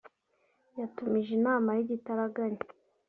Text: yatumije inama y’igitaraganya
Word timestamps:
yatumije 0.79 1.31
inama 1.39 1.69
y’igitaraganya 1.77 2.61